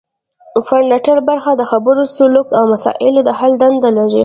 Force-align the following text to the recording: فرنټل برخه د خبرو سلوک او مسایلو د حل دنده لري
فرنټل 0.67 1.17
برخه 1.29 1.51
د 1.55 1.61
خبرو 1.71 2.01
سلوک 2.17 2.47
او 2.57 2.63
مسایلو 2.73 3.21
د 3.27 3.29
حل 3.39 3.51
دنده 3.61 3.89
لري 3.97 4.19